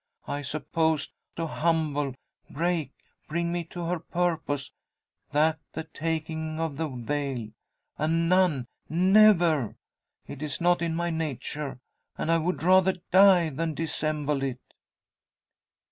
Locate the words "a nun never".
7.99-9.75